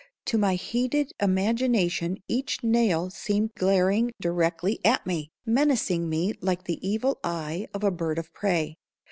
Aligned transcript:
To 0.25 0.37
my 0.39 0.55
heated 0.55 1.11
imagination 1.21 2.17
each 2.27 2.63
nail 2.63 3.11
seemed 3.11 3.53
glaring 3.53 4.13
directly 4.19 4.79
at 4.83 5.05
me, 5.05 5.29
menacing 5.45 6.09
me 6.09 6.33
like 6.41 6.63
the 6.63 6.79
evil 6.81 7.19
eye 7.23 7.67
of 7.71 7.83
a 7.83 7.91
bird 7.91 8.17
of 8.17 8.33
prey. 8.33 8.77